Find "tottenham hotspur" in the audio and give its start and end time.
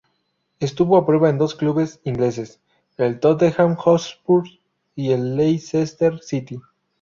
3.19-4.45